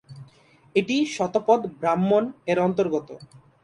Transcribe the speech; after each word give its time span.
এটি 0.75 0.95
"শতপথ 1.15 1.61
ব্রাহ্মণ"-এর 1.79 2.57
অন্তর্গত। 2.59 3.07